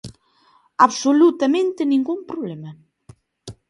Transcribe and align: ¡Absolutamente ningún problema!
¡Absolutamente 0.85 1.81
ningún 1.91 2.19
problema! 2.31 2.69